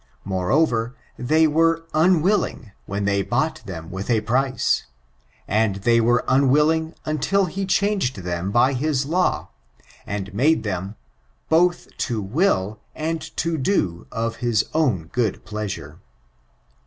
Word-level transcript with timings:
Moreover, 0.25 0.95
they 1.15 1.45
were 1.45 1.85
unwiliing, 1.93 2.71
when 2.87 3.05
he 3.05 3.21
bought 3.21 3.61
them 3.67 3.91
with 3.91 4.09
a 4.09 4.21
price, 4.21 4.87
and 5.47 5.75
they 5.75 6.01
were 6.01 6.25
unwilling 6.27 6.95
until 7.05 7.45
he 7.45 7.67
changed 7.67 8.15
them 8.23 8.49
by 8.49 8.73
bis 8.73 9.05
law, 9.05 9.49
and 10.07 10.33
made 10.33 10.63
them" 10.63 10.95
both 11.51 11.87
to 11.97 12.19
will 12.19 12.79
and 12.95 13.21
to 13.37 13.59
do 13.59 14.07
of 14.11 14.37
his 14.37 14.65
own 14.73 15.05
good 15.13 15.45
pleasure." 15.45 15.99